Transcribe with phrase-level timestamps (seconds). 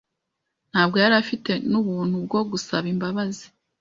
[0.71, 3.45] Ntabwo yari afite n'ubuntu bwo gusaba imbabazi.